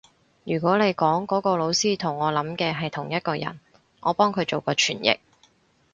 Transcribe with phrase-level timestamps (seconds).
[0.45, 3.59] 如果你講嗰個老師同我諗嘅係同一個人，
[3.99, 5.19] 我幫佢做過傳譯